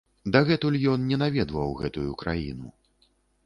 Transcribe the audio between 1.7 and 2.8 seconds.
гэтую краіну.